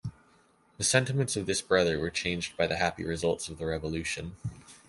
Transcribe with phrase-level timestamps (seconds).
[0.79, 4.35] The sentiments of this brother were changed by the happy results of the revolution.